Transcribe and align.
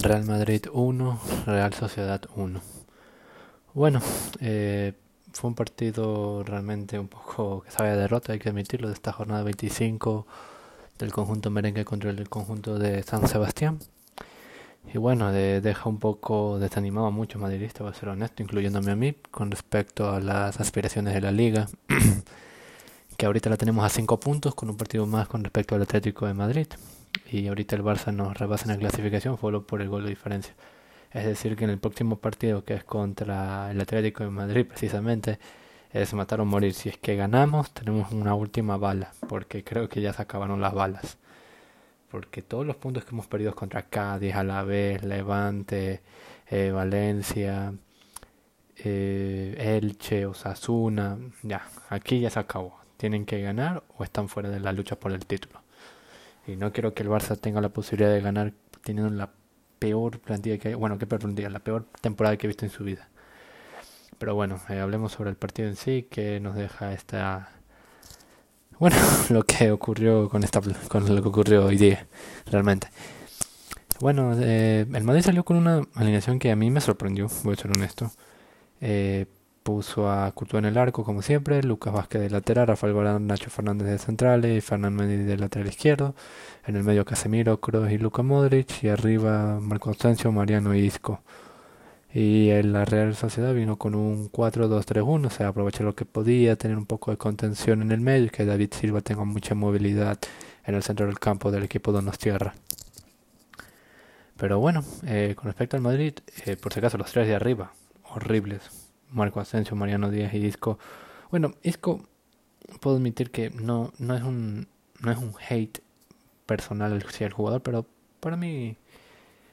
Real 0.00 0.24
Madrid 0.24 0.66
1, 0.72 1.20
Real 1.46 1.74
Sociedad 1.74 2.22
1. 2.36 2.60
Bueno, 3.74 4.00
eh, 4.40 4.92
fue 5.32 5.48
un 5.48 5.56
partido 5.56 6.44
realmente 6.44 7.00
un 7.00 7.08
poco 7.08 7.62
que 7.62 7.72
sabe 7.72 7.90
a 7.90 7.96
derrota, 7.96 8.32
hay 8.32 8.38
que 8.38 8.48
admitirlo, 8.48 8.88
de 8.88 8.94
esta 8.94 9.12
jornada 9.12 9.42
25 9.42 10.24
del 10.98 11.12
conjunto 11.12 11.50
merengue 11.50 11.84
contra 11.84 12.10
el 12.10 12.28
conjunto 12.28 12.78
de 12.78 13.02
San 13.02 13.26
Sebastián. 13.26 13.80
Y 14.94 14.98
bueno, 14.98 15.32
deja 15.32 15.88
un 15.88 15.98
poco 15.98 16.60
desanimado 16.60 17.08
a 17.08 17.10
muchos 17.10 17.42
madridistas, 17.42 17.82
voy 17.82 17.90
a 17.90 17.94
ser 17.94 18.08
honesto, 18.08 18.42
incluyéndome 18.42 18.92
a 18.92 18.96
mí, 18.96 19.16
con 19.32 19.50
respecto 19.50 20.10
a 20.10 20.20
las 20.20 20.60
aspiraciones 20.60 21.12
de 21.12 21.20
la 21.20 21.32
liga, 21.32 21.68
que 23.16 23.26
ahorita 23.26 23.50
la 23.50 23.56
tenemos 23.56 23.84
a 23.84 23.88
5 23.88 24.20
puntos, 24.20 24.54
con 24.54 24.70
un 24.70 24.76
partido 24.76 25.06
más 25.06 25.26
con 25.26 25.42
respecto 25.42 25.74
al 25.74 25.82
Atlético 25.82 26.26
de 26.26 26.34
Madrid 26.34 26.68
y 27.30 27.48
ahorita 27.48 27.76
el 27.76 27.82
Barça 27.82 28.12
nos 28.12 28.36
rebasa 28.36 28.64
en 28.64 28.70
la 28.72 28.78
clasificación 28.78 29.38
solo 29.38 29.66
por 29.66 29.82
el 29.82 29.88
gol 29.88 30.04
de 30.04 30.10
diferencia. 30.10 30.54
Es 31.12 31.24
decir, 31.24 31.56
que 31.56 31.64
en 31.64 31.70
el 31.70 31.78
próximo 31.78 32.16
partido, 32.16 32.64
que 32.64 32.74
es 32.74 32.84
contra 32.84 33.70
el 33.70 33.80
Atlético 33.80 34.24
de 34.24 34.30
Madrid, 34.30 34.66
precisamente, 34.66 35.38
es 35.92 36.12
matar 36.14 36.40
o 36.40 36.44
morir. 36.44 36.74
Si 36.74 36.88
es 36.88 36.98
que 36.98 37.16
ganamos, 37.16 37.72
tenemos 37.72 38.12
una 38.12 38.34
última 38.34 38.76
bala, 38.76 39.12
porque 39.28 39.64
creo 39.64 39.88
que 39.88 40.00
ya 40.00 40.12
se 40.12 40.22
acabaron 40.22 40.60
las 40.60 40.74
balas. 40.74 41.18
Porque 42.10 42.42
todos 42.42 42.66
los 42.66 42.76
puntos 42.76 43.04
que 43.04 43.10
hemos 43.10 43.26
perdido 43.26 43.54
contra 43.54 43.82
Cádiz, 43.82 44.34
Alavés, 44.34 45.02
Levante, 45.04 46.02
eh, 46.50 46.70
Valencia, 46.70 47.72
eh, 48.76 49.78
Elche, 49.78 50.26
Osasuna, 50.26 51.18
ya, 51.42 51.66
aquí 51.90 52.20
ya 52.20 52.30
se 52.30 52.38
acabó. 52.40 52.78
Tienen 52.96 53.26
que 53.26 53.40
ganar 53.40 53.82
o 53.96 54.04
están 54.04 54.28
fuera 54.28 54.50
de 54.50 54.60
la 54.60 54.72
lucha 54.72 54.96
por 54.96 55.12
el 55.12 55.26
título. 55.26 55.60
Y 56.48 56.56
no 56.56 56.72
quiero 56.72 56.94
que 56.94 57.02
el 57.02 57.10
Barça 57.10 57.38
tenga 57.38 57.60
la 57.60 57.68
posibilidad 57.68 58.10
de 58.10 58.22
ganar 58.22 58.54
teniendo 58.82 59.14
la 59.14 59.30
peor 59.78 60.18
plantilla 60.18 60.58
que. 60.58 60.74
Bueno, 60.74 60.98
qué 60.98 61.06
peor 61.06 61.20
plantilla, 61.20 61.50
la 61.50 61.60
peor 61.60 61.86
temporada 62.00 62.36
que 62.38 62.46
he 62.46 62.48
visto 62.48 62.64
en 62.64 62.70
su 62.70 62.84
vida. 62.84 63.08
Pero 64.18 64.34
bueno, 64.34 64.58
eh, 64.70 64.80
hablemos 64.80 65.12
sobre 65.12 65.28
el 65.30 65.36
partido 65.36 65.68
en 65.68 65.76
sí, 65.76 66.08
que 66.10 66.40
nos 66.40 66.56
deja 66.56 66.94
esta. 66.94 67.50
Bueno, 68.78 68.96
lo 69.30 69.44
que 69.44 69.70
ocurrió 69.70 70.30
con 70.30 70.42
esta 70.42 70.62
con 70.88 71.14
lo 71.14 71.22
que 71.22 71.28
ocurrió 71.28 71.66
hoy 71.66 71.76
día, 71.76 72.06
realmente. 72.46 72.88
Bueno, 74.00 74.32
eh, 74.40 74.86
el 74.90 75.04
Madrid 75.04 75.22
salió 75.22 75.44
con 75.44 75.56
una 75.56 75.82
alineación 75.94 76.38
que 76.38 76.50
a 76.50 76.56
mí 76.56 76.70
me 76.70 76.80
sorprendió, 76.80 77.28
voy 77.44 77.54
a 77.54 77.56
ser 77.56 77.72
honesto. 77.72 78.10
Eh, 78.80 79.26
puso 79.68 80.10
a 80.10 80.32
Courtois 80.32 80.62
en 80.62 80.64
el 80.64 80.78
arco, 80.78 81.04
como 81.04 81.20
siempre, 81.20 81.62
Lucas 81.62 81.92
Vázquez 81.92 82.22
de 82.22 82.30
lateral, 82.30 82.68
Rafael 82.68 82.94
Barán, 82.94 83.26
Nacho 83.26 83.50
Fernández 83.50 83.86
de 83.86 83.98
centrales 83.98 84.56
y 84.56 84.62
Fernando 84.62 85.02
Mendy 85.02 85.24
de 85.24 85.36
lateral 85.36 85.68
izquierdo. 85.68 86.14
En 86.66 86.76
el 86.76 86.84
medio 86.84 87.04
Casemiro, 87.04 87.60
Kroos 87.60 87.92
y 87.92 87.98
Luka 87.98 88.22
Modric. 88.22 88.82
Y 88.82 88.88
arriba 88.88 89.60
Marco 89.60 89.90
Constancio, 89.90 90.32
Mariano 90.32 90.74
y 90.74 90.78
Isco. 90.78 91.20
Y 92.14 92.48
en 92.48 92.72
la 92.72 92.86
Real 92.86 93.14
Sociedad 93.14 93.52
vino 93.52 93.76
con 93.76 93.94
un 93.94 94.32
4-2-3-1, 94.32 95.26
o 95.26 95.30
sea, 95.30 95.48
aprovechar 95.48 95.84
lo 95.84 95.94
que 95.94 96.06
podía, 96.06 96.56
tener 96.56 96.78
un 96.78 96.86
poco 96.86 97.10
de 97.10 97.18
contención 97.18 97.82
en 97.82 97.92
el 97.92 98.00
medio 98.00 98.24
y 98.28 98.30
que 98.30 98.46
David 98.46 98.72
Silva 98.72 99.02
tenga 99.02 99.24
mucha 99.24 99.54
movilidad 99.54 100.18
en 100.64 100.76
el 100.76 100.82
centro 100.82 101.04
del 101.04 101.18
campo 101.18 101.50
del 101.50 101.64
equipo 101.64 101.92
Donostierra. 101.92 102.54
Pero 104.38 104.60
bueno, 104.60 104.82
eh, 105.06 105.34
con 105.36 105.44
respecto 105.44 105.76
al 105.76 105.82
Madrid, 105.82 106.14
eh, 106.46 106.56
por 106.56 106.72
si 106.72 106.78
acaso 106.78 106.96
los 106.96 107.12
tres 107.12 107.26
de 107.28 107.34
arriba, 107.34 107.72
horribles 108.14 108.87
Marco 109.10 109.40
Asensio, 109.40 109.76
Mariano 109.76 110.10
Díaz 110.10 110.34
y 110.34 110.38
Isco. 110.38 110.78
Bueno, 111.30 111.52
Isco 111.62 112.02
puedo 112.80 112.96
admitir 112.96 113.30
que 113.30 113.50
no, 113.50 113.92
no 113.98 114.14
es 114.14 114.22
un 114.22 114.68
no 115.00 115.12
es 115.12 115.18
un 115.18 115.34
hate 115.48 115.80
personal 116.46 117.02
hacia 117.06 117.26
el 117.26 117.32
jugador, 117.32 117.62
pero 117.62 117.86
para 118.20 118.36
mí 118.36 118.76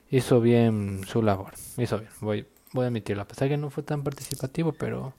hizo 0.10 0.42
bien 0.42 1.02
su 1.06 1.22
labor. 1.22 1.54
Hizo 1.78 2.00
bien, 2.00 2.12
voy, 2.22 2.46
voy 2.74 2.86
a 2.86 2.88
admitirlo. 2.88 3.24
A 3.24 3.28
pesar 3.28 3.50
que 3.50 3.58
no 3.58 3.70
fue 3.70 3.84
tan 3.84 4.04
participativo, 4.04 4.72
pero 4.74 5.14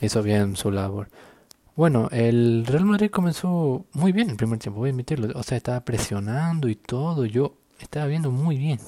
hizo 0.00 0.22
bien 0.22 0.56
su 0.56 0.70
labor. 0.70 1.08
Bueno, 1.76 2.08
el 2.10 2.64
Real 2.66 2.86
Madrid 2.86 3.10
comenzó 3.10 3.84
muy 3.92 4.12
bien 4.12 4.30
el 4.30 4.36
primer 4.36 4.58
tiempo, 4.58 4.80
voy 4.80 4.88
a 4.88 4.92
admitirlo. 4.92 5.38
O 5.38 5.42
sea, 5.42 5.58
estaba 5.58 5.80
presionando 5.84 6.68
y 6.68 6.74
todo. 6.74 7.26
Yo 7.26 7.54
estaba 7.78 8.06
viendo 8.06 8.30
muy 8.30 8.56
bien. 8.56 8.80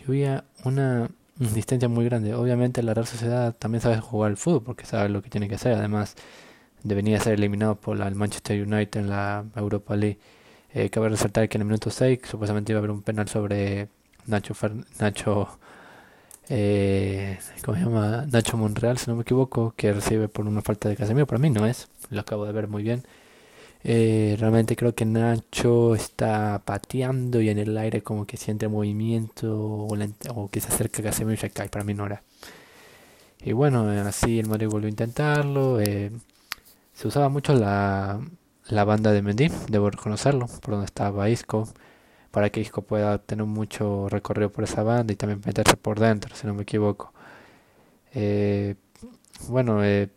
Yo 0.00 0.08
veía 0.08 0.44
una 0.64 1.10
distancia 1.54 1.88
muy 1.88 2.04
grande. 2.04 2.34
Obviamente 2.34 2.82
la 2.82 2.94
Real 2.94 3.06
Sociedad 3.06 3.54
también 3.56 3.80
sabe 3.82 4.00
jugar 4.00 4.30
el 4.30 4.36
fútbol 4.36 4.62
porque 4.62 4.86
sabe 4.86 5.08
lo 5.08 5.22
que 5.22 5.30
tiene 5.30 5.48
que 5.48 5.56
hacer. 5.56 5.74
Además 5.74 6.16
de 6.82 6.94
venir 6.94 7.16
a 7.16 7.20
ser 7.20 7.34
eliminado 7.34 7.76
por 7.76 7.96
la, 7.98 8.08
el 8.08 8.14
Manchester 8.14 8.60
United 8.62 9.00
en 9.00 9.10
la 9.10 9.44
Europa 9.56 9.96
League. 9.96 10.18
Eh, 10.74 10.90
cabe 10.90 11.08
resaltar 11.10 11.48
que 11.48 11.58
en 11.58 11.62
el 11.62 11.66
minuto 11.66 11.90
6 11.90 12.20
supuestamente 12.24 12.72
iba 12.72 12.78
a 12.78 12.80
haber 12.80 12.90
un 12.90 13.02
penal 13.02 13.28
sobre 13.28 13.88
Nacho 14.26 14.54
Nacho 14.98 15.58
eh, 16.48 17.38
¿cómo 17.64 17.78
se 17.78 17.84
llama? 17.84 18.26
Nacho 18.30 18.56
Monreal, 18.56 18.98
si 18.98 19.10
no 19.10 19.16
me 19.16 19.22
equivoco, 19.22 19.74
que 19.76 19.92
recibe 19.92 20.28
por 20.28 20.46
una 20.46 20.62
falta 20.62 20.88
de 20.88 20.96
Casemiro. 20.96 21.26
Para 21.26 21.38
mí 21.38 21.50
no 21.50 21.66
es, 21.66 21.88
lo 22.10 22.20
acabo 22.20 22.44
de 22.44 22.52
ver 22.52 22.68
muy 22.68 22.82
bien. 22.82 23.04
Eh, 23.84 24.36
realmente 24.38 24.76
creo 24.76 24.94
que 24.94 25.04
Nacho 25.04 25.94
está 25.96 26.62
pateando 26.64 27.40
y 27.40 27.48
en 27.48 27.58
el 27.58 27.76
aire 27.76 28.02
como 28.02 28.26
que 28.26 28.36
siente 28.36 28.68
movimiento 28.68 29.56
o, 29.56 30.48
que 30.50 30.60
se 30.60 30.68
acerca 30.68 31.02
a 31.02 31.04
Casemiro 31.06 31.34
y 31.34 31.38
se 31.38 31.50
cae. 31.50 31.68
Para 31.68 31.84
mí 31.84 31.94
no 31.94 32.06
era. 32.06 32.22
Y 33.44 33.52
bueno, 33.52 33.88
así 34.06 34.38
el 34.38 34.48
Madrid 34.48 34.68
volvió 34.68 34.86
a 34.86 34.90
intentarlo. 34.90 35.80
Eh, 35.80 36.12
se 36.94 37.08
usaba 37.08 37.28
mucho 37.28 37.54
la, 37.54 38.20
la 38.68 38.84
banda 38.84 39.12
de 39.12 39.22
Mendy, 39.22 39.50
debo 39.68 39.90
reconocerlo, 39.90 40.46
por 40.46 40.72
donde 40.72 40.86
estaba 40.86 41.28
Isco, 41.28 41.68
para 42.30 42.50
que 42.50 42.60
Isco 42.60 42.82
pueda 42.82 43.18
tener 43.18 43.46
mucho 43.46 44.08
recorrido 44.08 44.50
por 44.52 44.64
esa 44.64 44.82
banda 44.82 45.12
y 45.12 45.16
también 45.16 45.40
meterse 45.44 45.76
por 45.76 46.00
dentro, 46.00 46.34
si 46.36 46.46
no 46.46 46.54
me 46.54 46.62
equivoco. 46.62 47.12
Eh, 48.14 48.76
bueno, 49.48 49.84
eh, 49.84 50.10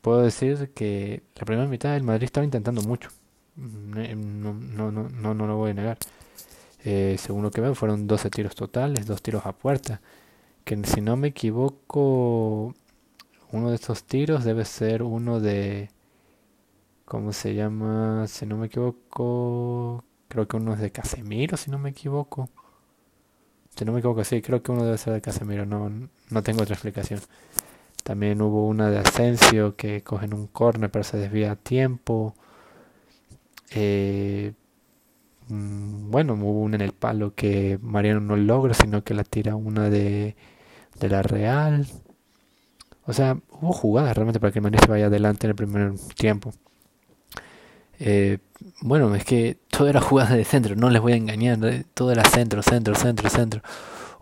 puedo 0.00 0.22
decir 0.22 0.70
que 0.74 1.22
la 1.36 1.44
primera 1.44 1.68
mitad 1.68 1.92
del 1.92 2.02
Madrid 2.02 2.24
estaba 2.24 2.44
intentando 2.44 2.82
mucho. 2.82 3.10
Mm, 3.56 3.98
eh, 3.98 4.16
no, 4.16 4.54
no, 4.54 4.90
no, 4.92 5.08
no, 5.08 5.34
no 5.34 5.46
lo 5.46 5.56
voy 5.56 5.70
a 5.72 5.74
negar. 5.74 5.98
Eh, 6.84 7.16
según 7.18 7.42
lo 7.42 7.50
que 7.50 7.60
veo, 7.60 7.74
fueron 7.74 8.06
12 8.06 8.30
tiros 8.30 8.54
totales, 8.54 9.06
dos 9.06 9.22
tiros 9.22 9.46
a 9.46 9.52
puerta. 9.52 10.00
Que 10.64 10.76
si 10.84 11.00
no 11.00 11.16
me 11.16 11.28
equivoco, 11.28 12.74
uno 13.52 13.70
de 13.70 13.76
estos 13.76 14.04
tiros 14.04 14.44
debe 14.44 14.64
ser 14.64 15.02
uno 15.02 15.40
de. 15.40 15.90
¿Cómo 17.04 17.32
se 17.32 17.54
llama? 17.54 18.26
Si 18.28 18.46
no 18.46 18.56
me 18.56 18.66
equivoco, 18.68 20.04
creo 20.28 20.46
que 20.48 20.56
uno 20.56 20.74
es 20.74 20.80
de 20.80 20.92
Casemiro, 20.92 21.56
si 21.56 21.70
no 21.70 21.78
me 21.78 21.90
equivoco. 21.90 22.48
Si 23.76 23.84
no 23.84 23.92
me 23.92 24.00
equivoco, 24.00 24.24
sí, 24.24 24.42
creo 24.42 24.62
que 24.62 24.72
uno 24.72 24.84
debe 24.84 24.98
ser 24.98 25.14
de 25.14 25.20
Casemiro, 25.20 25.66
no, 25.66 25.90
no 26.30 26.42
tengo 26.42 26.62
otra 26.62 26.74
explicación. 26.74 27.20
También 28.02 28.40
hubo 28.42 28.66
una 28.66 28.90
de 28.90 28.98
Asensio 28.98 29.76
que 29.76 30.02
cogen 30.02 30.34
un 30.34 30.46
corner 30.46 30.90
pero 30.90 31.04
se 31.04 31.18
desvía 31.18 31.52
a 31.52 31.56
tiempo. 31.56 32.34
Eh, 33.74 34.52
mm, 35.48 36.10
bueno, 36.10 36.34
hubo 36.34 36.60
una 36.62 36.76
en 36.76 36.82
el 36.82 36.92
palo 36.92 37.34
que 37.34 37.78
Mariano 37.82 38.20
no 38.20 38.36
logra, 38.36 38.74
sino 38.74 39.04
que 39.04 39.14
la 39.14 39.24
tira 39.24 39.56
una 39.56 39.90
de, 39.90 40.36
de 40.98 41.08
la 41.08 41.22
Real. 41.22 41.86
O 43.06 43.12
sea, 43.12 43.38
hubo 43.50 43.72
jugadas 43.72 44.16
realmente 44.16 44.40
para 44.40 44.52
que 44.52 44.60
Mariano 44.60 44.84
se 44.84 44.90
vaya 44.90 45.06
adelante 45.06 45.46
en 45.46 45.50
el 45.50 45.56
primer 45.56 45.92
tiempo. 46.16 46.52
Eh, 47.98 48.38
bueno, 48.80 49.14
es 49.14 49.24
que 49.24 49.58
todo 49.70 49.88
era 49.88 50.00
jugada 50.00 50.34
de 50.36 50.44
centro, 50.44 50.74
no 50.74 50.90
les 50.90 51.02
voy 51.02 51.12
a 51.12 51.16
engañar, 51.16 51.58
todo 51.94 52.12
era 52.12 52.24
centro, 52.24 52.62
centro, 52.62 52.94
centro, 52.94 53.28
centro. 53.28 53.62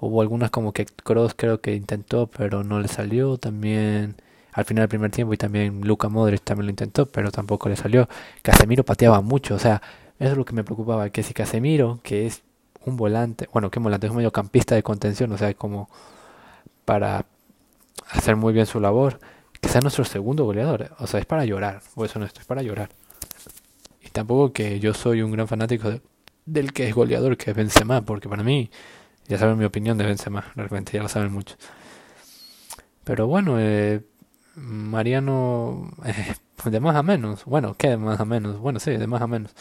Hubo 0.01 0.23
algunas 0.23 0.51
como 0.51 0.73
que 0.73 0.87
Cross 0.87 1.35
creo 1.37 1.61
que 1.61 1.75
intentó, 1.75 2.29
pero 2.29 2.65
no 2.65 2.81
le 2.81 2.89
salió. 2.89 3.37
También 3.39 4.17
al 4.53 4.65
final 4.65 4.83
del 4.83 4.89
primer 4.89 5.11
tiempo 5.11 5.35
y 5.35 5.37
también 5.37 5.83
Luca 5.83 6.09
Modric 6.09 6.43
también 6.43 6.67
lo 6.67 6.71
intentó, 6.71 7.07
pero 7.07 7.31
tampoco 7.31 7.69
le 7.69 7.77
salió. 7.77 8.09
Casemiro 8.43 8.85
pateaba 8.85 9.21
mucho, 9.21 9.55
o 9.55 9.59
sea, 9.59 9.83
eso 10.19 10.33
es 10.33 10.37
lo 10.37 10.45
que 10.45 10.53
me 10.53 10.65
preocupaba, 10.65 11.11
que 11.11 11.23
si 11.23 11.33
Casemiro, 11.33 12.01
que 12.03 12.27
es 12.27 12.43
un 12.85 12.97
volante, 12.97 13.49
bueno, 13.53 13.71
que 13.71 13.79
volante 13.79 14.07
es 14.07 14.11
un 14.11 14.17
mediocampista 14.17 14.75
de 14.75 14.83
contención, 14.83 15.31
o 15.33 15.39
sea, 15.39 15.55
como 15.55 15.89
para 16.85 17.27
hacer 18.11 18.35
muy 18.37 18.53
bien 18.53 18.67
su 18.67 18.81
labor, 18.81 19.21
que 19.61 19.69
sea 19.69 19.81
nuestro 19.81 20.05
segundo 20.05 20.45
goleador, 20.45 20.91
o 20.99 21.07
sea, 21.07 21.21
es 21.21 21.27
para 21.27 21.45
llorar, 21.45 21.81
o 21.95 22.05
eso 22.05 22.19
no 22.19 22.25
es 22.25 22.33
para 22.47 22.63
llorar. 22.63 22.91
Y 24.05 24.11
tampoco 24.11 24.53
que 24.53 24.81
yo 24.81 24.95
soy 24.95 25.23
un 25.23 25.31
gran 25.31 25.47
fanático 25.47 26.01
del 26.47 26.73
que 26.73 26.89
es 26.89 26.95
goleador, 26.95 27.37
que 27.37 27.51
es 27.51 27.57
Benzema, 27.57 28.01
porque 28.03 28.29
para 28.29 28.43
mí 28.43 28.71
ya 29.29 29.39
saben 29.39 29.59
mi 29.59 29.65
opinión 29.65 29.99
de 29.99 30.07
Benzema, 30.07 30.53
realmente, 30.57 30.93
ya 30.93 31.03
lo 31.03 31.09
saben 31.09 31.33
mucho. 31.33 31.57
Pero 33.05 33.27
bueno, 33.27 33.57
eh, 33.61 34.03
Mariano, 34.57 35.91
eh, 36.05 36.35
de 36.65 36.81
más 36.81 36.97
a 36.97 37.03
menos. 37.03 37.45
Bueno, 37.45 37.75
¿qué 37.79 37.89
de 37.91 37.97
más 37.99 38.21
a 38.21 38.25
menos? 38.25 38.59
Bueno, 38.59 38.81
sí, 38.81 38.93
de 38.93 39.07
más 39.07 39.23
a 39.23 39.27
menos. 39.27 39.55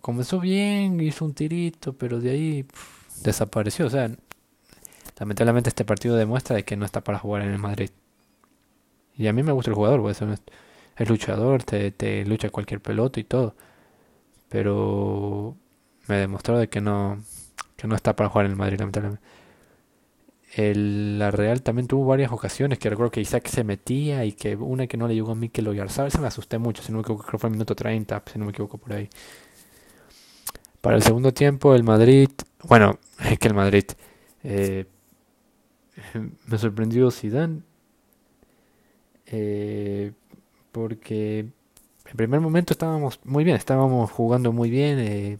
Comenzó 0.00 0.40
bien, 0.40 1.00
hizo 1.00 1.24
un 1.24 1.34
tirito, 1.34 1.94
pero 1.94 2.20
de 2.20 2.30
ahí 2.30 2.66
desapareció. 3.22 3.86
O 3.86 3.90
sea, 3.90 4.10
lamentablemente 5.18 5.68
este 5.70 5.84
partido 5.84 6.16
demuestra 6.16 6.56
de 6.56 6.64
que 6.64 6.76
no 6.76 6.84
está 6.84 7.02
para 7.02 7.18
jugar 7.18 7.42
en 7.42 7.50
el 7.50 7.58
Madrid. 7.58 7.90
Y 9.16 9.26
a 9.28 9.32
mí 9.32 9.42
me 9.42 9.52
gusta 9.52 9.70
el 9.70 9.74
jugador, 9.76 10.00
pues 10.00 10.20
es 10.96 11.08
luchador, 11.08 11.64
te, 11.64 11.90
te 11.92 12.24
lucha 12.24 12.50
cualquier 12.50 12.80
pelota 12.80 13.20
y 13.20 13.24
todo. 13.24 13.54
Pero 14.48 15.56
me 16.08 16.16
demostró 16.16 16.58
de 16.58 16.68
que 16.68 16.80
no, 16.80 17.22
que 17.82 17.88
no 17.88 17.96
está 17.96 18.14
para 18.14 18.28
jugar 18.28 18.46
en 18.46 18.52
el 18.52 18.56
Madrid, 18.56 18.78
lamentablemente. 18.78 19.20
La 20.56 21.32
Real 21.32 21.62
también 21.62 21.88
tuvo 21.88 22.06
varias 22.06 22.30
ocasiones 22.30 22.78
que 22.78 22.88
recuerdo 22.88 23.10
que 23.10 23.20
Isaac 23.20 23.48
se 23.48 23.64
metía 23.64 24.24
y 24.24 24.32
que 24.32 24.54
una 24.54 24.86
que 24.86 24.96
no 24.96 25.08
le 25.08 25.14
llegó 25.14 25.32
a 25.32 25.34
Mikel 25.34 25.66
Oyarzabal, 25.66 26.12
se 26.12 26.20
me 26.20 26.28
asusté 26.28 26.58
mucho, 26.58 26.80
si 26.80 26.92
no 26.92 26.98
me 26.98 27.02
equivoco, 27.02 27.24
creo 27.24 27.32
que 27.32 27.38
fue 27.38 27.48
el 27.48 27.54
minuto 27.54 27.74
30, 27.74 28.22
si 28.32 28.38
no 28.38 28.44
me 28.44 28.52
equivoco 28.52 28.78
por 28.78 28.92
ahí. 28.92 29.08
Para 30.80 30.94
el 30.94 31.02
segundo 31.02 31.32
tiempo, 31.32 31.74
el 31.74 31.82
Madrid, 31.82 32.28
bueno, 32.62 33.00
es 33.28 33.38
que 33.40 33.48
el 33.48 33.54
Madrid, 33.54 33.84
eh, 34.44 34.86
me 36.46 36.58
sorprendió 36.58 37.10
Zidane, 37.10 37.62
eh, 39.26 40.12
porque 40.70 41.40
en 41.40 42.16
primer 42.16 42.40
momento 42.40 42.74
estábamos 42.74 43.18
muy 43.24 43.42
bien, 43.42 43.56
estábamos 43.56 44.08
jugando 44.12 44.52
muy 44.52 44.70
bien, 44.70 45.00
eh, 45.00 45.38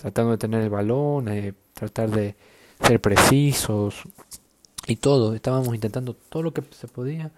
tratando 0.00 0.32
de 0.32 0.38
tener 0.38 0.62
el 0.62 0.70
balón, 0.70 1.28
eh, 1.28 1.52
tratar 1.74 2.10
de 2.10 2.34
ser 2.80 3.00
precisos 3.00 4.02
y 4.86 4.96
todo. 4.96 5.34
Estábamos 5.34 5.74
intentando 5.74 6.14
todo 6.14 6.42
lo 6.42 6.52
que 6.54 6.62
se 6.70 6.88
podía 6.88 7.30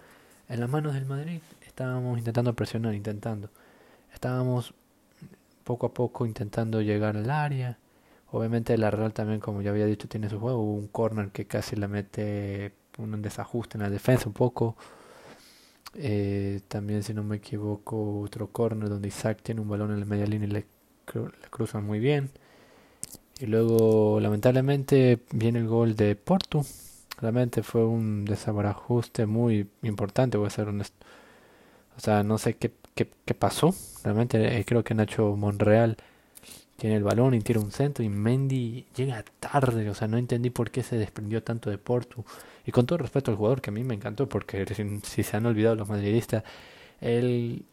en 0.49 0.61
las 0.61 0.71
manos 0.71 0.95
del 0.95 1.07
Madrid. 1.07 1.41
Estábamos 1.67 2.19
intentando 2.19 2.55
presionar, 2.55 2.95
intentando. 2.95 3.51
Estábamos 4.15 4.75
poco 5.65 5.87
a 5.87 5.95
poco 5.95 6.25
intentando 6.27 6.81
llegar 6.81 7.17
al 7.17 7.31
área. 7.31 7.79
Obviamente 8.31 8.79
la 8.79 8.91
Real 8.91 9.13
también, 9.13 9.41
como 9.41 9.61
ya 9.63 9.71
había 9.71 9.87
dicho, 9.87 10.09
tiene 10.09 10.31
su 10.31 10.39
juego. 10.39 10.63
Hubo 10.63 10.75
un 10.75 10.89
corner 10.89 11.31
que 11.31 11.47
casi 11.47 11.77
le 11.77 11.89
mete 11.89 12.73
un 12.99 13.21
desajuste 13.23 13.77
en 13.77 13.83
la 13.83 13.91
defensa 13.91 14.29
un 14.29 14.35
poco. 14.35 14.77
Eh, 15.95 16.61
también, 16.69 17.03
si 17.03 17.13
no 17.13 17.25
me 17.25 17.37
equivoco, 17.37 18.21
otro 18.21 18.49
corner 18.49 18.89
donde 18.89 19.09
Isaac 19.09 19.41
tiene 19.43 19.61
un 19.61 19.69
balón 19.69 19.91
en 19.93 20.01
la 20.01 20.07
media 20.07 20.27
línea 20.27 20.49
y 20.49 20.53
le, 20.53 20.67
le 21.15 21.49
cruzan 21.51 21.85
muy 21.85 21.99
bien. 21.99 22.31
Y 23.43 23.47
luego, 23.47 24.21
lamentablemente, 24.21 25.19
viene 25.33 25.59
el 25.59 25.67
gol 25.67 25.97
de 25.97 26.15
Porto. 26.15 26.63
Realmente 27.21 27.65
fue 27.65 27.85
un 27.85 28.25
desabarajuste 28.25 29.27
muy 29.27 29.69
importante, 29.83 30.39
voy 30.39 30.47
a 30.47 30.51
ser 30.51 30.69
honesto. 30.69 31.05
O 31.97 32.01
sea, 32.01 32.23
no 32.23 32.39
sé 32.39 32.55
qué, 32.55 32.71
qué, 32.95 33.11
qué 33.25 33.35
pasó. 33.35 33.75
Realmente 34.05 34.61
eh, 34.61 34.65
creo 34.65 34.85
que 34.85 34.95
Nacho 34.95 35.35
Monreal 35.35 35.97
tiene 36.77 36.95
el 36.95 37.03
balón 37.03 37.35
y 37.35 37.41
tira 37.41 37.59
un 37.59 37.73
centro 37.73 38.05
y 38.05 38.09
Mendy 38.09 38.87
llega 38.95 39.25
tarde. 39.41 39.91
O 39.91 39.95
sea, 39.95 40.07
no 40.07 40.19
entendí 40.19 40.51
por 40.51 40.71
qué 40.71 40.85
se 40.85 40.97
desprendió 40.97 41.43
tanto 41.43 41.69
de 41.69 41.79
Porto. 41.79 42.25
Y 42.65 42.71
con 42.71 42.87
todo 42.87 42.99
respeto 42.99 43.33
al 43.33 43.37
jugador, 43.39 43.61
que 43.61 43.71
a 43.71 43.73
mí 43.73 43.83
me 43.83 43.95
encantó, 43.95 44.29
porque 44.29 44.65
si, 45.03 45.23
se 45.25 45.37
han 45.37 45.47
olvidado 45.47 45.75
los 45.75 45.89
madridistas, 45.89 46.45
él 47.01 47.65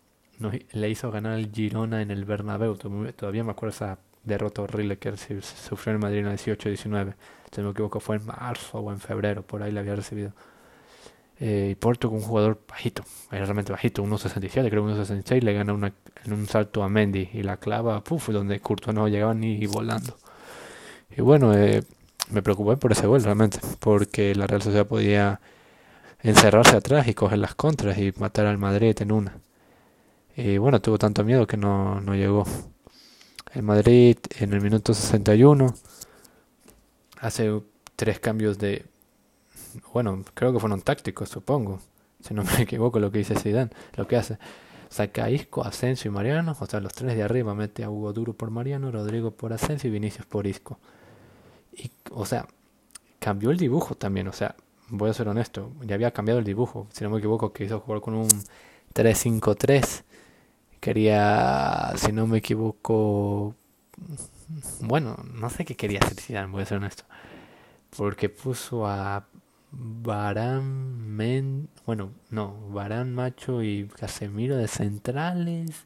le 0.74 0.90
hizo 0.90 1.12
ganar 1.12 1.34
al 1.34 1.52
Girona 1.52 2.02
en 2.02 2.10
el 2.10 2.26
Bernabéu. 2.26 2.76
Todavía 3.16 3.44
me 3.44 3.52
acuerdo 3.52 3.76
esa 3.76 4.00
derrota 4.24 4.62
horrible 4.62 4.98
que 4.98 5.16
sufrió 5.18 5.96
en 5.96 6.02
Madrid 6.02 6.20
en 6.20 6.28
el 6.28 6.38
18-19. 6.38 7.16
Si 7.52 7.62
no 7.62 7.68
me 7.68 7.72
equivoco, 7.72 8.00
fue 8.00 8.18
en 8.18 8.26
marzo 8.26 8.80
o 8.80 8.92
en 8.92 9.00
febrero, 9.00 9.44
por 9.44 9.64
ahí 9.64 9.72
le 9.72 9.80
había 9.80 9.96
recibido. 9.96 10.34
Eh, 11.40 11.70
y 11.72 11.76
Porto 11.76 12.10
con 12.10 12.18
un 12.18 12.24
jugador 12.24 12.60
bajito, 12.68 13.04
era 13.32 13.46
realmente 13.46 13.72
bajito, 13.72 14.04
1.67, 14.04 14.70
creo 14.70 14.86
1.66, 14.86 15.42
le 15.42 15.54
gana 15.54 15.74
una, 15.74 15.94
en 16.26 16.34
un 16.34 16.46
salto 16.48 16.84
a 16.84 16.90
Mendy 16.90 17.30
y 17.34 17.44
la 17.44 17.58
clava, 17.58 18.04
puff, 18.04 18.30
donde 18.30 18.60
Curto 18.60 18.92
no 18.92 19.08
llegaba 19.08 19.34
ni 19.34 19.66
volando. 19.66 20.18
Y 21.16 21.22
bueno, 21.22 21.54
eh, 21.56 21.84
me 22.32 22.42
preocupé 22.42 22.78
por 22.78 22.92
ese 22.92 23.08
gol 23.08 23.24
realmente, 23.24 23.60
porque 23.80 24.36
la 24.36 24.48
Real 24.48 24.62
Sociedad 24.62 24.86
podía 24.88 25.40
encerrarse 26.22 26.76
atrás 26.78 27.08
y 27.08 27.14
coger 27.14 27.40
las 27.40 27.56
contras 27.56 27.98
y 27.98 28.14
matar 28.18 28.46
al 28.46 28.58
Madrid 28.58 28.96
en 29.02 29.12
una. 29.12 29.38
Y 30.36 30.58
bueno, 30.58 30.82
tuvo 30.82 30.98
tanto 30.98 31.24
miedo 31.24 31.48
que 31.48 31.58
no, 31.58 32.02
no 32.02 32.16
llegó. 32.16 32.46
El 33.54 33.64
Madrid 33.64 34.18
en 34.38 34.54
el 34.54 34.62
minuto 34.62 34.94
61 34.94 35.74
hace 37.20 37.62
tres 37.96 38.20
cambios 38.20 38.60
de... 38.60 38.86
Bueno, 39.92 40.24
creo 40.36 40.54
que 40.54 40.60
fueron 40.60 40.82
tácticos, 40.82 41.30
supongo. 41.30 41.80
Si 42.22 42.34
no 42.34 42.44
me 42.58 42.62
equivoco 42.62 43.00
lo 43.00 43.12
que 43.12 43.20
dice 43.20 43.36
Zidane, 43.36 43.72
lo 43.96 44.08
que 44.08 44.18
hace. 44.18 44.38
Saca 44.90 45.30
Isco, 45.30 45.64
Asensio 45.64 46.10
y 46.10 46.14
Mariano, 46.14 46.56
o 46.60 46.66
sea, 46.66 46.80
los 46.80 46.94
tres 46.94 47.16
de 47.16 47.24
arriba 47.24 47.54
mete 47.54 47.84
a 47.84 47.90
Hugo 47.90 48.14
Duro 48.14 48.34
por 48.34 48.50
Mariano, 48.50 48.92
Rodrigo 48.92 49.32
por 49.32 49.54
Asensio 49.54 49.88
y 49.88 49.92
Vinicius 49.94 50.26
por 50.26 50.48
Isco. 50.48 50.80
Y, 51.74 51.92
o 52.12 52.26
sea, 52.26 52.48
cambió 53.20 53.52
el 53.52 53.58
dibujo 53.58 53.96
también, 53.96 54.28
o 54.28 54.34
sea, 54.34 54.56
voy 54.90 55.10
a 55.10 55.14
ser 55.14 55.28
honesto, 55.28 55.72
ya 55.82 55.94
había 55.94 56.12
cambiado 56.12 56.40
el 56.40 56.46
dibujo, 56.46 56.88
si 56.92 57.04
no 57.04 57.12
me 57.12 57.20
equivoco, 57.20 57.54
que 57.54 57.66
hizo 57.66 57.80
jugar 57.80 58.02
con 58.02 58.16
un 58.16 58.30
3-5-3 58.96 60.04
Quería, 60.80 61.94
si 61.98 62.12
no 62.14 62.26
me 62.28 62.38
equivoco, 62.38 63.56
bueno, 64.82 65.18
no 65.34 65.50
sé 65.50 65.66
qué 65.66 65.76
quería 65.76 66.00
hacer 66.00 66.20
Zidane, 66.20 66.52
voy 66.52 66.64
a 66.64 66.66
ser 66.66 66.78
honesto. 66.78 67.04
Porque 67.98 68.30
puso 68.30 68.88
a 68.88 69.28
Barán, 69.72 71.16
Men, 71.16 71.70
bueno, 71.86 72.12
no, 72.30 72.56
Barán, 72.70 73.14
Macho 73.14 73.62
y 73.64 73.88
Casemiro 73.88 74.58
de 74.58 74.68
centrales. 74.68 75.86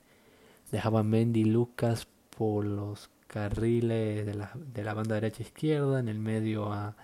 Dejaba 0.72 1.02
a 1.02 1.04
Mendy 1.04 1.42
y 1.42 1.46
Lucas 1.46 2.08
por 2.38 2.66
los 2.66 3.10
carriles 3.28 4.26
de 4.26 4.34
la, 4.36 4.52
de 4.56 4.84
la 4.84 4.94
banda 4.94 5.16
derecha 5.16 5.44
izquierda. 5.44 6.00
En 6.00 6.08
el 6.10 6.20
medio 6.20 6.72
a 6.72 6.96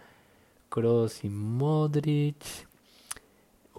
Cross 0.69 1.23
y 1.23 1.29
Modric. 1.29 2.68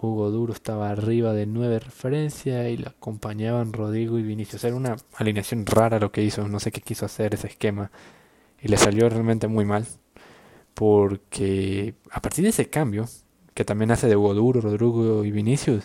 Hugo 0.01 0.31
Duro 0.31 0.53
estaba 0.53 0.91
arriba 0.91 1.33
de 1.35 1.47
nueve 1.47 1.79
referencias 1.79 2.69
y 2.71 2.79
le 2.79 2.89
acompañaban 2.89 3.73
Rodrigo 3.73 4.19
y 4.19 4.23
Vinicius. 4.23 4.65
Era 4.65 4.77
una 4.77 4.97
alineación 5.17 5.67
rara 5.67 5.99
lo 5.99 6.11
que 6.11 6.23
hizo, 6.23 6.49
no 6.49 6.59
sé 6.61 6.73
qué 6.73 6.81
quiso 6.81 7.05
hacer 7.05 7.35
ese 7.35 7.49
esquema. 7.49 7.91
Y 8.63 8.69
le 8.69 8.77
salió 8.77 9.09
realmente 9.09 9.47
muy 9.49 9.65
mal. 9.65 9.87
Porque 10.75 11.95
a 12.11 12.21
partir 12.23 12.45
de 12.45 12.51
ese 12.51 12.71
cambio, 12.71 13.07
que 13.55 13.65
también 13.65 13.91
hace 13.91 14.09
de 14.09 14.17
Hugo 14.17 14.35
Duro, 14.35 14.61
Rodrigo 14.61 15.25
y 15.25 15.31
Vinicius, 15.31 15.85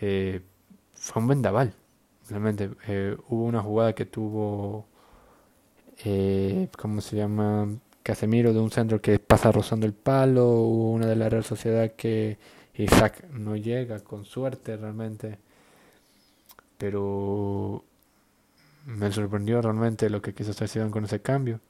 eh, 0.00 0.42
fue 0.92 1.22
un 1.22 1.28
vendaval. 1.28 1.74
Realmente 2.28 2.70
eh, 2.88 3.16
hubo 3.28 3.44
una 3.44 3.62
jugada 3.62 3.94
que 3.94 4.04
tuvo, 4.04 4.86
eh, 6.04 6.68
¿cómo 6.78 7.00
se 7.00 7.16
llama? 7.16 7.68
Casemiro 8.02 8.52
de 8.52 8.60
un 8.60 8.70
centro 8.70 9.00
que 9.00 9.18
pasa 9.18 9.52
rozando 9.52 9.86
el 9.86 9.94
palo. 9.94 10.46
Hubo 10.46 10.92
una 10.92 11.06
de 11.06 11.16
la 11.16 11.28
Real 11.28 11.44
Sociedad 11.44 11.92
que 11.96 12.38
Isaac 12.74 13.24
no 13.30 13.56
llega 13.56 14.00
con 14.00 14.24
suerte 14.24 14.76
realmente. 14.76 15.38
Pero 16.78 17.84
me 18.86 19.12
sorprendió 19.12 19.62
realmente 19.62 20.10
lo 20.10 20.20
que 20.22 20.34
quiso 20.34 20.50
hacer 20.50 20.90
con 20.90 21.04
ese 21.04 21.20
cambio. 21.20 21.60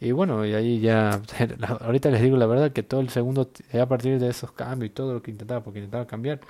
Y 0.00 0.12
bueno, 0.12 0.44
y 0.44 0.54
ahí 0.54 0.80
ya, 0.80 1.22
ahorita 1.80 2.10
les 2.10 2.22
digo 2.22 2.36
la 2.36 2.46
verdad 2.46 2.72
que 2.72 2.82
todo 2.82 3.00
el 3.00 3.10
segundo, 3.10 3.50
a 3.80 3.86
partir 3.86 4.18
de 4.18 4.28
esos 4.28 4.52
cambios 4.52 4.90
y 4.90 4.94
todo 4.94 5.14
lo 5.14 5.22
que 5.22 5.30
intentaba, 5.30 5.62
porque 5.62 5.78
intentaba 5.78 6.06
cambiar, 6.06 6.40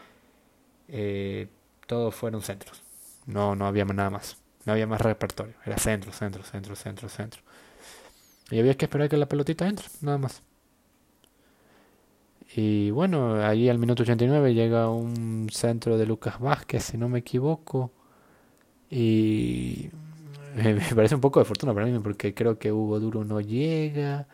eh, 0.89 1.49
todos 1.87 2.15
fueron 2.15 2.43
centros. 2.43 2.83
No, 3.27 3.55
no 3.55 3.67
había 3.67 3.85
nada 3.85 4.11
más. 4.11 4.39
No 4.65 4.73
había 4.73 4.87
más 4.87 5.01
repertorio. 5.01 5.55
Era 5.67 5.77
centro, 5.77 6.13
centro, 6.13 6.43
centro, 6.45 6.77
centro, 6.77 7.09
centro. 7.09 7.43
Y 8.51 8.59
había 8.59 8.75
que 8.77 8.87
esperar 8.87 9.09
que 9.09 9.17
la 9.17 9.27
pelotita 9.27 9.67
entre, 9.69 9.87
nada 10.01 10.19
más. 10.19 10.43
Y 12.55 12.91
bueno, 12.91 13.37
ahí 13.45 13.69
al 13.69 13.79
minuto 13.79 14.03
89 14.03 14.55
llega 14.55 14.91
un 14.91 15.49
centro 15.51 15.97
de 15.97 16.07
Lucas 16.07 16.39
Vázquez, 16.39 16.85
si 16.85 16.99
no 16.99 17.09
me 17.09 17.21
equivoco. 17.21 17.93
Y 18.91 19.89
me 20.57 20.95
parece 20.95 21.15
un 21.15 21.21
poco 21.21 21.41
de 21.41 21.47
fortuna 21.47 21.73
para 21.75 21.87
mí, 21.87 21.99
porque 22.01 22.35
creo 22.35 22.59
que 22.59 22.73
Hugo 22.73 23.01
Duro 23.01 23.25
no 23.25 23.41
llega. 23.41 24.29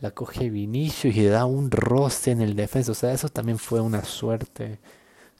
La 0.00 0.10
coge 0.10 0.50
Vinicius 0.50 1.16
y 1.16 1.22
le 1.22 1.28
da 1.30 1.46
un 1.46 1.70
roce 1.70 2.32
en 2.32 2.42
el 2.42 2.56
defensa. 2.56 2.92
O 2.92 2.94
sea, 2.94 3.12
eso 3.12 3.28
también 3.28 3.58
fue 3.58 3.80
una 3.80 4.04
suerte 4.04 4.80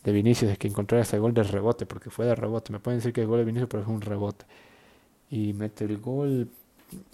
de 0.05 0.13
Vinicius, 0.13 0.51
de 0.53 0.57
que 0.59 0.69
encontrara 0.69 1.03
ese 1.03 1.19
gol 1.19 1.35
de 1.35 1.43
rebote, 1.43 1.87
porque 1.87 2.11
fue 2.11 2.27
de 2.27 2.35
rebote. 2.37 2.73
Me 2.73 2.81
pueden 2.81 3.01
decir 3.01 3.13
que 3.13 3.23
el 3.23 3.27
gol 3.29 3.39
de 3.41 3.45
Vinicius, 3.45 3.69
pero 3.71 3.83
es 3.83 3.89
un 3.89 4.01
rebote. 4.01 4.47
Y 5.31 5.53
mete 5.55 5.85
el 5.85 5.99
gol 5.99 6.51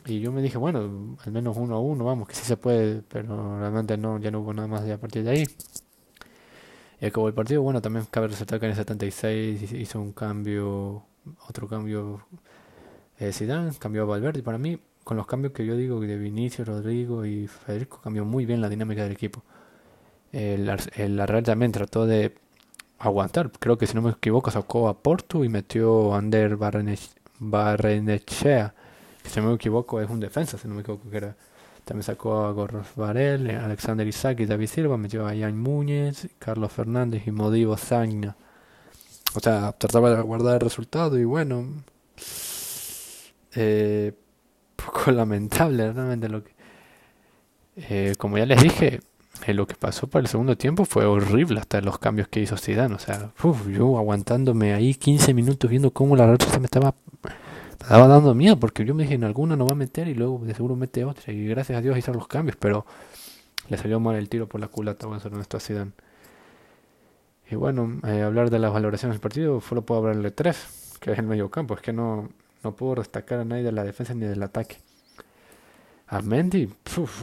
y 0.06 0.20
yo 0.20 0.32
me 0.32 0.42
dije, 0.42 0.58
bueno, 0.58 1.16
al 1.24 1.32
menos 1.32 1.56
uno 1.56 1.76
a 1.76 1.80
uno, 1.80 2.04
vamos, 2.04 2.28
que 2.28 2.34
sí 2.34 2.44
se 2.44 2.56
puede, 2.56 3.02
pero 3.02 3.58
realmente 3.58 3.96
no, 3.96 4.18
ya 4.18 4.30
no 4.30 4.40
hubo 4.40 4.52
nada 4.52 4.68
más 4.68 4.84
de 4.84 4.92
a 4.92 4.98
partir 4.98 5.24
de 5.24 5.30
ahí. 5.30 5.46
Y 7.00 7.06
acabó 7.06 7.28
el 7.28 7.34
partido, 7.34 7.62
bueno, 7.62 7.80
también 7.80 8.06
cabe 8.10 8.28
resaltar 8.28 8.60
que 8.60 8.66
en 8.66 8.70
el 8.72 8.76
76 8.76 9.72
hizo 9.72 10.00
un 10.00 10.12
cambio, 10.12 11.02
otro 11.48 11.66
cambio 11.68 12.20
eh, 13.18 13.32
Zidane, 13.32 13.72
cambió 13.78 14.02
a 14.02 14.06
Valverde, 14.06 14.40
y 14.40 14.42
para 14.42 14.58
mí, 14.58 14.78
con 15.04 15.16
los 15.16 15.26
cambios 15.26 15.52
que 15.52 15.64
yo 15.64 15.76
digo 15.76 16.00
de 16.00 16.18
Vinicio, 16.18 16.64
Rodrigo 16.64 17.24
y 17.24 17.46
Federico, 17.46 18.00
cambió 18.02 18.24
muy 18.24 18.46
bien 18.46 18.60
la 18.60 18.68
dinámica 18.68 19.02
del 19.02 19.12
equipo. 19.12 19.42
El, 20.32 20.70
el 20.96 21.26
Real 21.26 21.42
también 21.42 21.72
trató 21.72 22.06
de 22.06 22.34
aguantar, 22.98 23.50
creo 23.58 23.78
que 23.78 23.86
si 23.86 23.94
no 23.94 24.02
me 24.02 24.10
equivoco 24.10 24.50
sacó 24.50 24.88
a 24.88 25.02
Porto 25.02 25.42
y 25.44 25.48
metió 25.48 26.14
a 26.14 26.18
Ander 26.18 26.56
Barrenechea 27.38 28.74
si 29.30 29.40
no 29.40 29.48
me 29.48 29.54
equivoco, 29.54 30.00
es 30.00 30.10
un 30.10 30.20
defensa, 30.20 30.58
si 30.58 30.68
no 30.68 30.74
me 30.74 30.82
equivoco, 30.82 31.08
que 31.10 31.16
era. 31.16 31.36
También 31.84 32.02
sacó 32.04 32.44
a 32.44 32.52
Gorros 32.52 32.88
Varel, 32.94 33.50
Alexander 33.50 34.06
Isaac 34.06 34.40
y 34.40 34.46
David 34.46 34.66
Silva, 34.66 34.96
metió 34.96 35.26
a 35.26 35.34
Jan 35.34 35.58
Múñez, 35.58 36.28
Carlos 36.38 36.72
Fernández 36.72 37.26
y 37.26 37.30
Modivo 37.30 37.76
Zagna. 37.76 38.36
O 39.34 39.40
sea, 39.40 39.72
trataba 39.72 40.14
de 40.14 40.22
guardar 40.22 40.54
el 40.54 40.60
resultado 40.60 41.18
y 41.18 41.24
bueno. 41.24 41.66
Eh, 43.54 44.12
poco 44.76 45.10
lamentable 45.10 45.92
realmente 45.92 46.28
lo 46.28 46.44
que... 46.44 46.52
Eh, 47.76 48.14
como 48.18 48.36
ya 48.36 48.46
les 48.46 48.62
dije, 48.62 49.00
eh, 49.46 49.54
lo 49.54 49.66
que 49.66 49.74
pasó 49.74 50.06
para 50.06 50.22
el 50.22 50.28
segundo 50.28 50.56
tiempo 50.56 50.84
fue 50.84 51.06
horrible 51.06 51.60
hasta 51.60 51.80
los 51.80 51.98
cambios 51.98 52.28
que 52.28 52.40
hizo 52.40 52.56
Zidane. 52.56 52.94
O 52.94 52.98
sea, 52.98 53.32
yo 53.68 53.98
aguantándome 53.98 54.74
ahí 54.74 54.94
15 54.94 55.32
minutos 55.34 55.70
viendo 55.70 55.92
cómo 55.92 56.16
la 56.16 56.26
racha 56.26 56.50
se 56.50 56.58
me 56.58 56.66
estaba, 56.66 56.94
estaba 57.80 58.06
dando 58.06 58.34
miedo 58.34 58.58
porque 58.58 58.84
yo 58.84 58.94
me 58.94 59.02
dije 59.04 59.14
en 59.14 59.24
alguna 59.24 59.56
no 59.56 59.66
va 59.66 59.72
a 59.72 59.76
meter 59.76 60.06
y 60.06 60.14
luego 60.14 60.38
de 60.44 60.54
seguro 60.54 60.76
mete 60.76 61.04
otra. 61.04 61.32
Y 61.32 61.46
gracias 61.48 61.78
a 61.78 61.80
Dios 61.82 61.96
hizo 61.96 62.12
los 62.12 62.28
cambios, 62.28 62.56
pero 62.56 62.84
le 63.68 63.76
salió 63.76 63.98
mal 64.00 64.16
el 64.16 64.28
tiro 64.28 64.48
por 64.48 64.60
la 64.60 64.68
culata, 64.68 65.06
bueno, 65.06 65.20
ser 65.20 65.32
nuestro 65.32 65.60
Zidane. 65.60 65.92
Y 67.50 67.56
bueno, 67.56 68.00
eh, 68.06 68.22
hablar 68.22 68.50
de 68.50 68.58
las 68.58 68.72
valoraciones 68.72 69.14
del 69.14 69.20
partido, 69.20 69.60
solo 69.60 69.82
puedo 69.82 70.00
hablarle 70.00 70.30
tres, 70.30 70.96
que 71.00 71.12
es 71.12 71.18
el 71.18 71.26
medio 71.26 71.50
campo. 71.50 71.74
Es 71.74 71.80
que 71.80 71.92
no, 71.92 72.28
no 72.62 72.76
puedo 72.76 72.96
destacar 72.96 73.40
a 73.40 73.44
nadie 73.44 73.64
de 73.64 73.72
la 73.72 73.82
defensa 73.82 74.14
ni 74.14 74.26
del 74.26 74.42
ataque. 74.42 74.76
A 76.06 76.22
Mendy, 76.22 76.72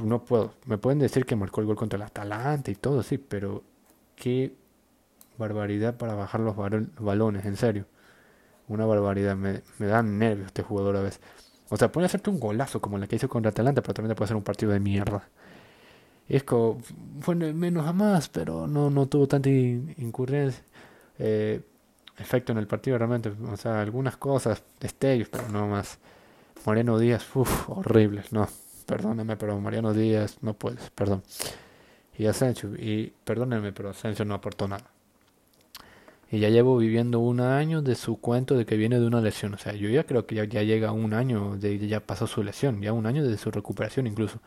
no 0.04 0.24
puedo. 0.24 0.54
Me 0.66 0.78
pueden 0.78 1.00
decir 1.00 1.26
que 1.26 1.36
marcó 1.36 1.62
el 1.62 1.68
gol 1.68 1.76
contra 1.76 1.98
el 1.98 2.04
Atalanta 2.04 2.72
y 2.72 2.76
todo, 2.76 3.04
sí, 3.04 3.18
pero 3.18 3.64
qué 4.16 4.54
barbaridad 5.38 5.98
para 5.98 6.16
bajar 6.16 6.42
los 6.42 6.56
balones, 7.00 7.46
en 7.46 7.58
serio. 7.58 7.86
Una 8.67 8.86
barbaridad, 8.86 9.36
me, 9.36 9.62
me 9.79 9.88
dan 9.88 10.17
nervios 10.19 10.47
este 10.47 10.63
jugador 10.63 10.97
a 10.97 11.01
veces. 11.01 11.21
O 11.69 11.77
sea, 11.77 11.91
puede 11.91 12.05
hacerte 12.07 12.29
un 12.29 12.39
golazo 12.39 12.81
como 12.81 12.97
la 12.97 13.07
que 13.07 13.15
hizo 13.17 13.29
contra 13.29 13.51
Atalanta, 13.51 13.81
pero 13.81 13.93
también 13.93 14.12
te 14.12 14.15
puede 14.15 14.25
hacer 14.25 14.38
un 14.38 14.43
partido 14.43 14.71
de 14.71 14.79
mierda. 14.79 15.27
Es 16.27 16.43
como, 16.43 16.79
fue 17.21 17.36
menos 17.36 17.88
a 17.88 17.93
más, 17.93 18.29
pero 18.29 18.67
no, 18.67 18.89
no 18.89 19.07
tuvo 19.07 19.27
tanta 19.27 19.50
incurrencia. 19.50 20.63
Eh, 21.19 21.62
efecto 22.17 22.51
en 22.51 22.57
el 22.59 22.67
partido 22.67 22.97
realmente. 22.97 23.29
O 23.29 23.57
sea, 23.57 23.81
algunas 23.81 24.17
cosas, 24.17 24.63
destellos, 24.79 25.29
pero 25.29 25.47
no 25.50 25.67
más. 25.67 26.00
Moreno 26.65 27.00
Díaz, 27.00 27.25
uff, 27.36 27.69
horribles, 27.69 28.33
no 28.33 28.47
perdóneme, 28.88 29.38
pero 29.38 29.59
Mariano 29.59 29.93
Díaz 29.93 30.39
no 30.41 30.55
puedes, 30.55 30.89
perdón. 30.89 31.21
Y 32.17 32.25
Asensio, 32.25 32.74
y 32.75 33.13
perdónenme, 33.24 33.71
pero 33.74 33.91
Asensio 33.91 34.25
no 34.25 34.33
aportó 34.33 34.67
nada. 34.67 34.89
Y 36.31 36.39
ya 36.39 36.50
llevo 36.50 36.77
viviendo 36.77 37.19
un 37.19 37.39
año 37.39 37.81
de 37.81 37.96
su 37.96 38.19
cuento 38.19 38.55
de 38.55 38.65
que 38.65 38.75
viene 38.75 39.00
de 39.00 39.05
una 39.07 39.22
lesión. 39.22 39.53
O 39.53 39.57
sea, 39.57 39.74
yo 39.74 39.89
ya 39.89 40.03
creo 40.05 40.25
que 40.25 40.36
ya, 40.36 40.43
ya 40.43 40.63
llega 40.63 40.91
un 40.91 41.13
año 41.13 41.55
de 41.57 41.88
ya 41.88 42.01
pasó 42.01 42.27
su 42.27 42.43
lesión, 42.43 42.81
ya 42.81 42.93
un 42.93 43.05
año 43.05 43.25
de 43.25 43.38
su 43.38 43.51
recuperación 43.51 44.07
incluso. 44.07 44.39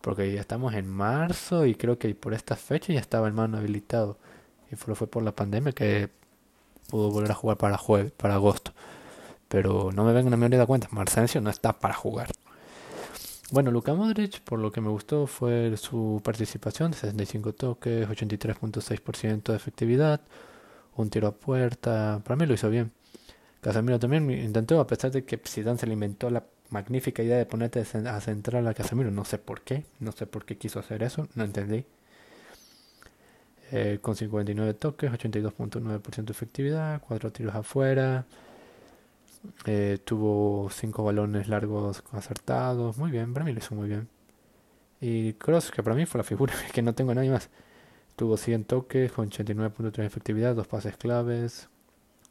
Porque 0.00 0.32
ya 0.32 0.40
estamos 0.40 0.74
en 0.74 0.88
marzo 0.88 1.64
y 1.66 1.74
creo 1.76 1.98
que 1.98 2.14
por 2.14 2.34
esta 2.34 2.56
fecha 2.56 2.92
ya 2.92 3.00
estaba 3.00 3.28
el 3.28 3.34
mano 3.34 3.58
habilitado. 3.58 4.18
Y 4.70 4.76
fue, 4.76 4.94
fue 4.96 5.06
por 5.06 5.22
la 5.22 5.32
pandemia 5.32 5.72
que 5.72 6.10
pudo 6.90 7.10
volver 7.10 7.30
a 7.30 7.34
jugar 7.34 7.56
para, 7.56 7.78
jueves, 7.78 8.12
para 8.12 8.34
agosto. 8.34 8.72
Pero 9.48 9.90
no 9.92 10.04
me 10.04 10.12
vengan 10.12 10.34
a 10.34 10.36
me 10.36 10.48
dar 10.48 10.66
cuenta, 10.66 10.88
Marcencio 10.90 11.40
no 11.40 11.50
está 11.50 11.72
para 11.78 11.94
jugar. 11.94 12.30
Bueno, 13.50 13.70
Luka 13.70 13.92
Modric, 13.94 14.40
por 14.40 14.58
lo 14.58 14.72
que 14.72 14.80
me 14.80 14.88
gustó, 14.88 15.26
fue 15.26 15.76
su 15.76 16.22
participación, 16.24 16.94
65 16.94 17.52
toques, 17.52 18.08
83.6% 18.08 19.42
de 19.42 19.56
efectividad, 19.56 20.22
un 20.96 21.10
tiro 21.10 21.28
a 21.28 21.32
puerta, 21.34 22.20
para 22.24 22.36
mí 22.36 22.46
lo 22.46 22.54
hizo 22.54 22.70
bien. 22.70 22.92
Casemiro 23.60 23.98
también 23.98 24.30
intentó, 24.30 24.80
a 24.80 24.86
pesar 24.86 25.10
de 25.12 25.24
que 25.24 25.38
Zidane 25.38 25.78
se 25.78 25.86
le 25.86 25.94
inventó 25.94 26.30
la 26.30 26.44
magnífica 26.70 27.22
idea 27.22 27.36
de 27.38 27.46
ponerte 27.46 27.80
a 27.80 28.20
central 28.20 28.66
a 28.66 28.74
Casemiro, 28.74 29.10
no 29.10 29.24
sé 29.24 29.38
por 29.38 29.62
qué, 29.62 29.84
no 30.00 30.12
sé 30.12 30.26
por 30.26 30.44
qué 30.44 30.56
quiso 30.58 30.80
hacer 30.80 31.02
eso, 31.02 31.28
no 31.34 31.44
entendí. 31.44 31.84
Eh, 33.70 33.98
con 34.02 34.16
59 34.16 34.74
toques, 34.74 35.10
82.9% 35.10 36.24
de 36.24 36.32
efectividad, 36.32 37.00
4 37.00 37.32
tiros 37.32 37.54
afuera, 37.54 38.26
eh, 39.66 39.98
tuvo 40.04 40.68
cinco 40.70 41.04
balones 41.04 41.48
largos 41.48 42.02
acertados. 42.12 42.98
Muy 42.98 43.10
bien, 43.10 43.32
para 43.32 43.44
mí 43.44 43.52
lo 43.52 43.58
hizo 43.58 43.74
muy 43.74 43.88
bien. 43.88 44.08
Y 45.00 45.34
Cross, 45.34 45.70
que 45.72 45.82
para 45.82 45.96
mí 45.96 46.06
fue 46.06 46.18
la 46.18 46.24
figura, 46.24 46.54
que 46.72 46.82
no 46.82 46.94
tengo 46.94 47.14
nadie 47.14 47.30
más. 47.30 47.50
Tuvo 48.22 48.36
100 48.36 48.66
toques 48.66 49.10
con 49.10 49.28
89.3 49.28 49.90
de 49.90 50.06
efectividad, 50.06 50.54
dos 50.54 50.68
pases 50.68 50.96
claves, 50.96 51.68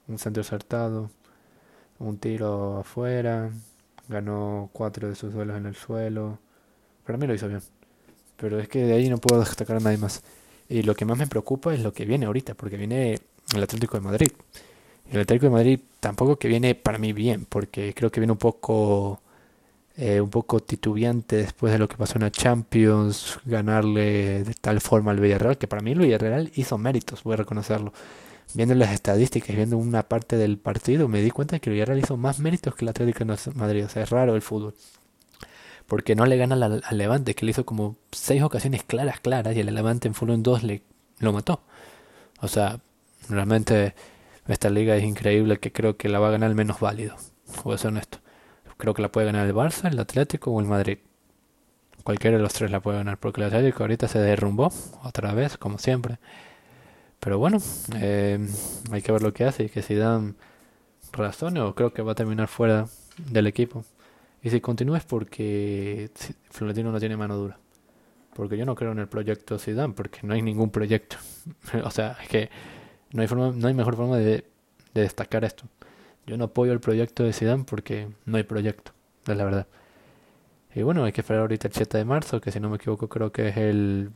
un 0.07 0.17
centro 0.19 0.39
acertado, 0.39 1.09
un 1.99 2.17
tiro 2.17 2.77
afuera, 2.77 3.49
ganó 4.07 4.69
cuatro 4.71 5.09
de 5.09 5.15
sus 5.15 5.33
duelos 5.33 5.57
en 5.57 5.65
el 5.65 5.75
suelo. 5.75 6.39
Para 7.05 7.17
mí 7.17 7.27
lo 7.27 7.33
hizo 7.33 7.49
bien. 7.49 7.59
Pero 8.37 8.57
es 8.57 8.69
que 8.69 8.85
de 8.85 8.93
ahí 8.93 9.09
no 9.09 9.17
puedo 9.17 9.41
destacar 9.41 9.75
a 9.75 9.79
nadie 9.81 9.97
más. 9.97 10.23
Y 10.69 10.83
lo 10.83 10.95
que 10.95 11.03
más 11.03 11.17
me 11.17 11.27
preocupa 11.27 11.73
es 11.73 11.81
lo 11.81 11.91
que 11.91 12.05
viene 12.05 12.25
ahorita, 12.25 12.53
porque 12.53 12.77
viene 12.77 13.19
el 13.53 13.61
Atlético 13.61 13.97
de 13.97 14.01
Madrid. 14.05 14.31
El 15.11 15.19
Atlético 15.19 15.47
de 15.47 15.51
Madrid 15.51 15.79
tampoco 15.99 16.37
que 16.37 16.47
viene 16.47 16.73
para 16.73 16.99
mí 16.99 17.11
bien, 17.11 17.45
porque 17.49 17.93
creo 17.93 18.09
que 18.09 18.21
viene 18.21 18.31
un 18.31 18.39
poco 18.39 19.19
eh, 20.01 20.19
un 20.19 20.31
poco 20.31 20.61
titubeante 20.61 21.35
después 21.35 21.71
de 21.71 21.77
lo 21.77 21.87
que 21.87 21.95
pasó 21.95 22.15
en 22.15 22.23
la 22.23 22.31
Champions, 22.31 23.39
ganarle 23.45 24.43
de 24.43 24.55
tal 24.55 24.81
forma 24.81 25.11
al 25.11 25.19
Villarreal, 25.19 25.59
que 25.59 25.67
para 25.67 25.83
mí 25.83 25.91
el 25.91 25.99
Villarreal 25.99 26.51
hizo 26.55 26.79
méritos, 26.79 27.21
voy 27.21 27.35
a 27.35 27.37
reconocerlo. 27.37 27.93
Viendo 28.55 28.73
las 28.73 28.93
estadísticas 28.93 29.51
y 29.51 29.55
viendo 29.55 29.77
una 29.77 30.01
parte 30.09 30.37
del 30.37 30.57
partido, 30.57 31.07
me 31.07 31.21
di 31.21 31.29
cuenta 31.29 31.59
que 31.59 31.69
el 31.69 31.75
Villarreal 31.75 31.99
hizo 31.99 32.17
más 32.17 32.39
méritos 32.39 32.73
que 32.73 32.83
el 32.83 32.89
Atlético 32.89 33.25
de 33.25 33.37
Madrid. 33.53 33.85
O 33.85 33.89
sea, 33.89 34.01
es 34.01 34.09
raro 34.09 34.35
el 34.35 34.41
fútbol. 34.41 34.73
Porque 35.85 36.15
no 36.15 36.25
le 36.25 36.37
gana 36.37 36.55
al, 36.55 36.97
Levante, 36.97 37.35
que 37.35 37.45
le 37.45 37.51
hizo 37.51 37.63
como 37.63 37.95
seis 38.11 38.41
ocasiones 38.41 38.83
claras, 38.83 39.19
claras, 39.19 39.55
y 39.55 39.59
el 39.59 39.73
Levante 39.73 40.07
en 40.07 40.15
fútbol 40.15 40.33
en 40.33 40.43
dos 40.43 40.63
le 40.63 40.81
lo 41.19 41.31
mató. 41.31 41.61
O 42.39 42.47
sea, 42.47 42.79
realmente 43.29 43.93
esta 44.47 44.71
liga 44.71 44.95
es 44.95 45.03
increíble 45.03 45.59
que 45.59 45.71
creo 45.71 45.95
que 45.95 46.09
la 46.09 46.17
va 46.17 46.29
a 46.29 46.31
ganar 46.31 46.49
el 46.49 46.55
menos 46.55 46.79
válido. 46.79 47.17
Voy 47.63 47.75
a 47.75 47.77
ser 47.77 47.89
honesto. 47.89 48.20
Creo 48.81 48.95
que 48.95 49.03
la 49.03 49.11
puede 49.11 49.27
ganar 49.27 49.45
el 49.45 49.53
Barça, 49.53 49.91
el 49.91 49.99
Atlético 49.99 50.49
o 50.49 50.59
el 50.59 50.65
Madrid. 50.65 50.97
Cualquiera 52.03 52.37
de 52.37 52.41
los 52.41 52.51
tres 52.51 52.71
la 52.71 52.79
puede 52.79 52.97
ganar 52.97 53.19
porque 53.19 53.39
el 53.39 53.45
Atlético 53.45 53.83
ahorita 53.83 54.07
se 54.07 54.17
derrumbó 54.17 54.73
otra 55.03 55.35
vez, 55.35 55.55
como 55.59 55.77
siempre. 55.77 56.17
Pero 57.19 57.37
bueno, 57.37 57.59
eh, 57.97 58.39
hay 58.91 59.01
que 59.03 59.11
ver 59.11 59.21
lo 59.21 59.33
que 59.33 59.45
hace 59.45 59.65
y 59.65 59.69
que 59.69 59.83
si 59.83 59.93
dan 59.93 60.35
o 61.13 61.75
creo 61.75 61.93
que 61.93 62.01
va 62.01 62.13
a 62.13 62.15
terminar 62.15 62.47
fuera 62.47 62.87
del 63.17 63.45
equipo. 63.45 63.85
Y 64.41 64.49
si 64.49 64.61
continúa 64.61 64.97
es 64.97 65.05
porque 65.05 66.09
Florentino 66.49 66.91
no 66.91 66.99
tiene 66.99 67.15
mano 67.15 67.35
dura. 67.37 67.59
Porque 68.33 68.57
yo 68.57 68.65
no 68.65 68.73
creo 68.73 68.93
en 68.93 68.99
el 68.99 69.07
proyecto 69.07 69.59
Zidane, 69.59 69.93
porque 69.93 70.21
no 70.23 70.33
hay 70.33 70.41
ningún 70.41 70.71
proyecto. 70.71 71.17
o 71.83 71.91
sea, 71.91 72.17
es 72.23 72.29
que 72.29 72.49
no 73.11 73.21
hay, 73.21 73.27
forma, 73.27 73.51
no 73.55 73.67
hay 73.67 73.75
mejor 73.75 73.95
forma 73.95 74.17
de, 74.17 74.43
destacar 74.95 75.43
esto. 75.45 75.65
Yo 76.25 76.37
no 76.37 76.45
apoyo 76.45 76.71
el 76.73 76.79
proyecto 76.79 77.23
de 77.23 77.33
Zidane 77.33 77.63
porque 77.65 78.07
no 78.25 78.37
hay 78.37 78.43
proyecto, 78.43 78.91
es 79.27 79.35
la 79.35 79.43
verdad. 79.43 79.67
Y 80.73 80.83
bueno, 80.83 81.03
hay 81.03 81.11
que 81.11 81.21
esperar 81.21 81.41
ahorita 81.41 81.67
el 81.67 81.73
7 81.73 81.97
de 81.97 82.05
marzo, 82.05 82.39
que 82.39 82.51
si 82.51 82.59
no 82.59 82.69
me 82.69 82.77
equivoco 82.77 83.09
creo 83.09 83.31
que 83.31 83.49
es 83.49 83.57
el, 83.57 84.11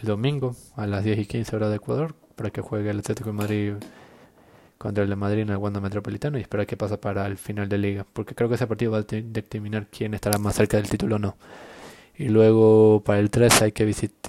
el 0.00 0.06
domingo 0.06 0.56
a 0.76 0.86
las 0.86 1.04
10 1.04 1.18
y 1.18 1.26
15 1.26 1.56
horas 1.56 1.70
de 1.70 1.76
Ecuador, 1.76 2.14
para 2.34 2.50
que 2.50 2.60
juegue 2.60 2.90
el 2.90 2.98
Atlético 2.98 3.30
de 3.30 3.34
Madrid 3.34 3.74
contra 4.78 5.04
el 5.04 5.10
de 5.10 5.16
Madrid 5.16 5.42
en 5.42 5.50
el 5.50 5.56
Wanda 5.56 5.80
Metropolitano 5.80 6.38
y 6.38 6.42
esperar 6.42 6.66
qué 6.66 6.76
pasa 6.76 7.00
para 7.00 7.26
el 7.26 7.38
final 7.38 7.68
de 7.68 7.78
liga, 7.78 8.06
porque 8.12 8.34
creo 8.34 8.48
que 8.48 8.56
ese 8.56 8.66
partido 8.66 8.92
va 8.92 8.98
a 8.98 9.02
determinar 9.02 9.86
quién 9.88 10.14
estará 10.14 10.38
más 10.38 10.56
cerca 10.56 10.76
del 10.76 10.88
título 10.88 11.16
o 11.16 11.18
no. 11.18 11.36
Y 12.16 12.28
luego 12.28 13.02
para 13.04 13.18
el 13.20 13.30
3 13.30 13.62
hay 13.62 13.72
que 13.72 13.84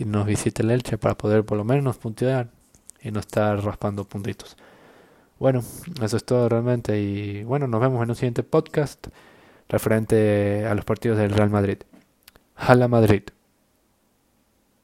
nos 0.05 0.25
visite 0.25 0.63
el 0.63 0.71
Elche 0.71 0.97
para 0.97 1.15
poder 1.17 1.45
por 1.45 1.57
lo 1.57 1.63
menos 1.63 1.97
puntear 1.97 2.49
y 3.01 3.11
no 3.11 3.19
estar 3.19 3.63
raspando 3.63 4.05
puntitos. 4.05 4.57
Bueno, 5.37 5.63
eso 6.01 6.17
es 6.17 6.25
todo 6.25 6.47
realmente 6.47 6.99
y 6.99 7.43
bueno, 7.43 7.67
nos 7.67 7.81
vemos 7.81 8.01
en 8.03 8.09
un 8.09 8.15
siguiente 8.15 8.43
podcast 8.43 9.07
referente 9.67 10.65
a 10.65 10.73
los 10.75 10.85
partidos 10.85 11.17
del 11.17 11.31
Real 11.31 11.49
Madrid. 11.49 11.79
Jala 12.55 12.87
Madrid. 12.87 13.23